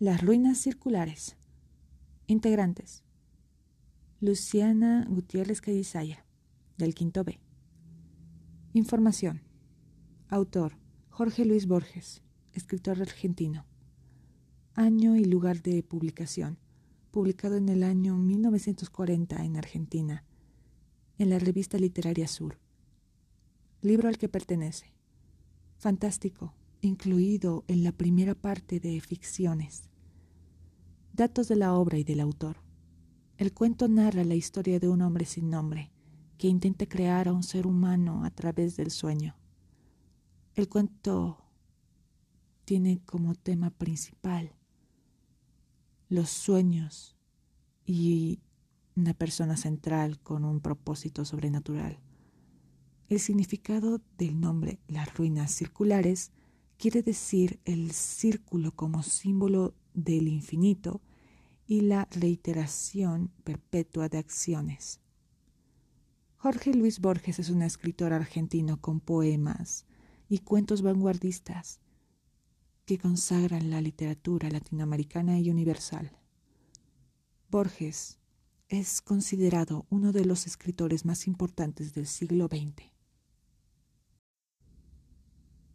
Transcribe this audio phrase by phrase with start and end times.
[0.00, 1.36] Las ruinas circulares.
[2.26, 3.04] Integrantes.
[4.20, 6.26] Luciana Gutiérrez Cadizaya,
[6.76, 7.38] del quinto B.
[8.72, 9.42] Información.
[10.28, 10.78] Autor.
[11.10, 12.22] Jorge Luis Borges,
[12.54, 13.66] escritor argentino.
[14.74, 16.58] Año y lugar de publicación.
[17.12, 20.24] Publicado en el año 1940 en Argentina,
[21.18, 22.58] en la revista literaria Sur.
[23.80, 24.92] Libro al que pertenece.
[25.78, 26.52] Fantástico,
[26.86, 29.90] incluido en la primera parte de ficciones.
[31.12, 32.56] Datos de la obra y del autor.
[33.36, 35.90] El cuento narra la historia de un hombre sin nombre
[36.38, 39.36] que intenta crear a un ser humano a través del sueño.
[40.54, 41.38] El cuento
[42.64, 44.52] tiene como tema principal
[46.08, 47.16] los sueños
[47.86, 48.40] y
[48.96, 51.98] una persona central con un propósito sobrenatural.
[53.08, 56.32] El significado del nombre Las ruinas circulares
[56.78, 61.00] quiere decir el círculo como símbolo del infinito
[61.66, 65.00] y la reiteración perpetua de acciones.
[66.36, 69.86] Jorge Luis Borges es un escritor argentino con poemas
[70.28, 71.80] y cuentos vanguardistas
[72.84, 76.12] que consagran la literatura latinoamericana y universal.
[77.48, 78.18] Borges
[78.68, 82.90] es considerado uno de los escritores más importantes del siglo XX.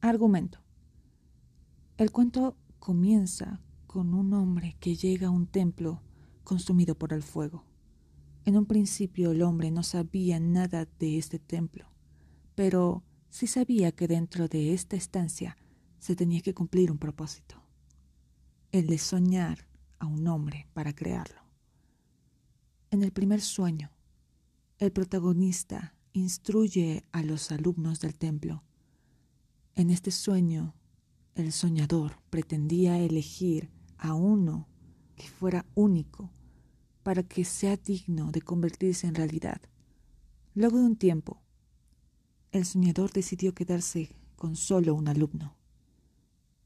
[0.00, 0.63] Argumento.
[1.96, 6.02] El cuento comienza con un hombre que llega a un templo
[6.42, 7.64] consumido por el fuego.
[8.44, 11.88] En un principio el hombre no sabía nada de este templo,
[12.56, 15.56] pero sí sabía que dentro de esta estancia
[16.00, 17.62] se tenía que cumplir un propósito,
[18.72, 19.68] el de soñar
[20.00, 21.42] a un hombre para crearlo.
[22.90, 23.92] En el primer sueño,
[24.78, 28.64] el protagonista instruye a los alumnos del templo.
[29.76, 30.74] En este sueño,
[31.34, 34.68] el soñador pretendía elegir a uno
[35.16, 36.30] que fuera único
[37.02, 39.60] para que sea digno de convertirse en realidad.
[40.54, 41.42] Luego de un tiempo,
[42.52, 45.56] el soñador decidió quedarse con solo un alumno,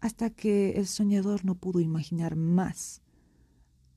[0.00, 3.02] hasta que el soñador no pudo imaginar más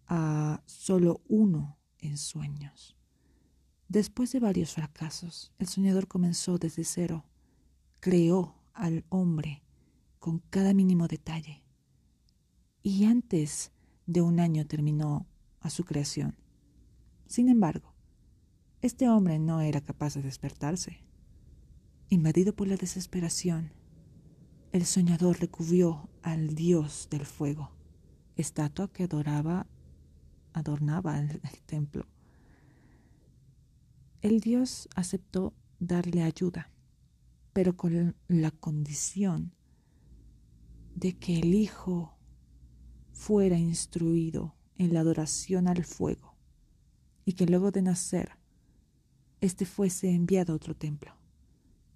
[0.07, 2.95] a solo uno en sueños.
[3.87, 7.25] Después de varios fracasos, el soñador comenzó desde cero,
[7.99, 9.63] creó al hombre
[10.19, 11.63] con cada mínimo detalle.
[12.83, 13.71] Y antes
[14.05, 15.27] de un año terminó
[15.59, 16.35] a su creación.
[17.25, 17.93] Sin embargo,
[18.81, 21.03] este hombre no era capaz de despertarse.
[22.09, 23.73] Invadido por la desesperación,
[24.71, 27.71] el soñador recubrió al dios del fuego,
[28.35, 29.67] estatua que adoraba,
[30.53, 32.05] adornaba el, el templo.
[34.21, 36.71] El dios aceptó darle ayuda,
[37.53, 39.53] pero con la condición
[40.95, 42.17] de que el Hijo
[43.11, 46.37] fuera instruido en la adoración al fuego
[47.25, 48.31] y que luego de nacer,
[49.41, 51.13] éste fuese enviado a otro templo,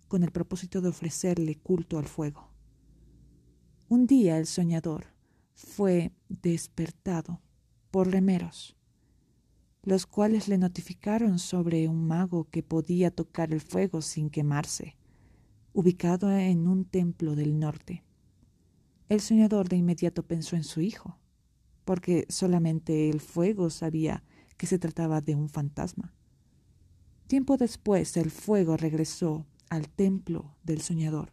[0.08, 2.50] con el propósito de ofrecerle culto al fuego.
[3.88, 5.08] Un día el soñador
[5.54, 7.42] fue despertado
[7.90, 8.76] por remeros,
[9.84, 14.98] los cuales le notificaron sobre un mago que podía tocar el fuego sin quemarse,
[15.74, 18.04] ubicado en un templo del norte.
[19.14, 21.20] El soñador de inmediato pensó en su hijo,
[21.86, 24.24] porque solamente el fuego sabía
[24.58, 26.16] que se trataba de un fantasma.
[27.28, 31.32] Tiempo después el fuego regresó al templo del soñador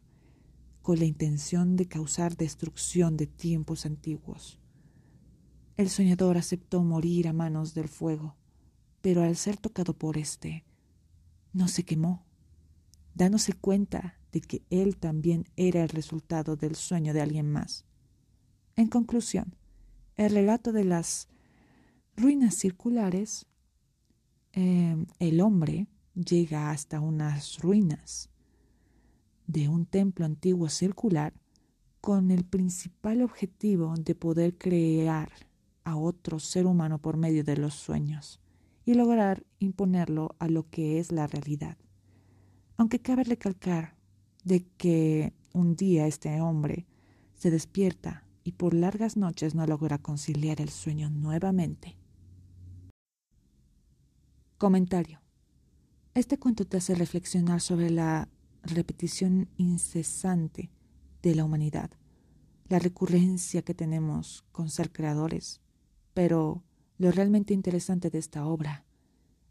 [0.83, 4.61] con la intención de causar destrucción de tiempos antiguos.
[5.79, 8.37] El soñador aceptó morir a manos del fuego,
[9.01, 10.67] pero al ser tocado por éste,
[11.55, 12.27] no se quemó,
[13.15, 17.85] dándose cuenta de que él también era el resultado del sueño de alguien más.
[18.77, 19.55] En conclusión,
[20.17, 21.29] el relato de las
[22.17, 23.47] ruinas circulares,
[24.53, 28.31] eh, el hombre llega hasta unas ruinas
[29.47, 31.33] de un templo antiguo circular
[32.01, 35.31] con el principal objetivo de poder crear
[35.85, 38.41] a otro ser humano por medio de los sueños
[38.85, 41.77] y lograr imponerlo a lo que es la realidad.
[42.77, 43.97] Aunque cabe recalcar
[44.45, 46.87] de que un día este hombre
[47.35, 51.97] se despierta y por largas noches no logra conciliar el sueño nuevamente.
[54.59, 55.21] Comentario.
[56.15, 58.29] Este cuento te hace reflexionar sobre la
[58.63, 60.71] repetición incesante
[61.23, 61.91] de la humanidad,
[62.69, 65.61] la recurrencia que tenemos con ser creadores,
[66.15, 66.63] pero
[66.99, 68.85] lo realmente interesante de esta obra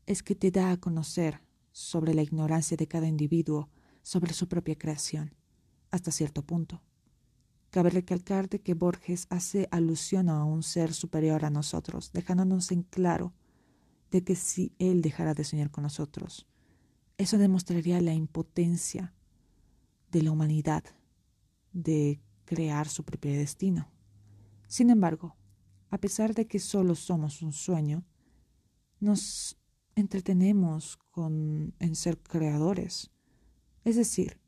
[0.06, 1.42] es que te da a conocer
[1.72, 3.70] sobre la ignorancia de cada individuo
[4.10, 5.36] sobre su propia creación,
[5.92, 6.82] hasta cierto punto
[7.72, 12.82] Cabe recalcar de que Borges hace alusión a un ser superior a nosotros, dejándonos en
[12.82, 13.32] claro
[14.10, 16.48] de que si él dejara de soñar con nosotros,
[17.20, 19.14] eso demostraría la impotencia
[20.12, 20.84] de la humanidad
[21.72, 23.92] de crear su propio destino.
[24.68, 25.36] Sin embargo,
[25.92, 28.04] a pesar de que solo somos un sueño,
[29.00, 29.60] nos
[29.94, 33.12] entretenemos con, en ser creadores.
[33.84, 34.40] Es decir,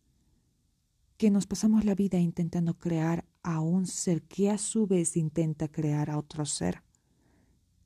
[1.17, 5.67] que nos pasamos la vida intentando crear a un ser que a su vez intenta
[5.67, 6.83] crear a otro ser,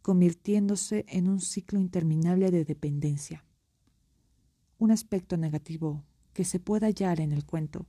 [0.01, 3.45] convirtiéndose en un ciclo interminable de dependencia.
[4.77, 6.03] Un aspecto negativo
[6.33, 7.85] que se puede hallar en el cuento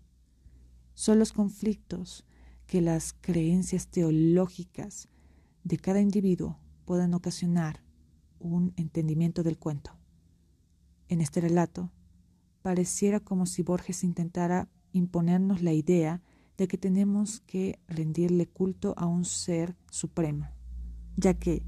[0.94, 2.24] son los conflictos
[2.66, 5.08] que las creencias teológicas
[5.62, 7.82] de cada individuo pueden ocasionar
[8.38, 9.96] un entendimiento del cuento.
[11.08, 11.92] En este relato,
[12.66, 16.20] pareciera como si Borges intentara imponernos la idea
[16.58, 20.48] de que tenemos que rendirle culto a un ser supremo,
[21.16, 21.64] ya que,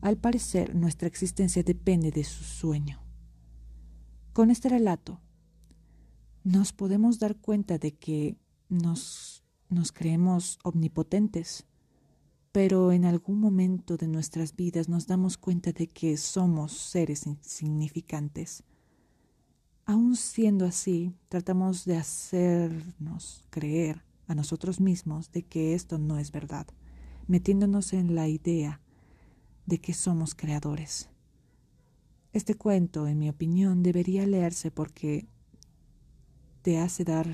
[0.00, 3.00] al parecer, nuestra existencia depende de su sueño.
[4.32, 5.20] Con este relato,
[6.42, 8.36] nos podemos dar cuenta de que
[8.68, 11.64] nos, nos creemos omnipotentes,
[12.50, 18.64] pero en algún momento de nuestras vidas nos damos cuenta de que somos seres insignificantes.
[19.90, 26.30] Aun siendo así, tratamos de hacernos creer a nosotros mismos de que esto no es
[26.30, 26.68] verdad,
[27.26, 28.80] metiéndonos en la idea
[29.66, 31.10] de que somos creadores.
[32.32, 35.26] Este cuento, en mi opinión, debería leerse porque
[36.62, 37.26] te hace dar,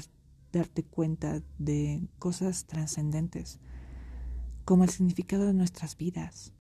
[0.50, 3.60] darte cuenta de cosas trascendentes
[4.64, 6.54] como el significado de nuestras vidas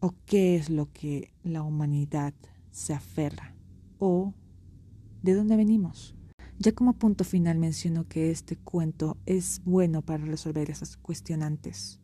[0.00, 2.32] o qué es lo que la humanidad
[2.70, 3.54] se aferra
[3.98, 4.32] o
[5.22, 6.14] de dónde venimos.
[6.58, 12.00] Ya como punto final menciono que este cuento es bueno para resolver esas cuestionantes.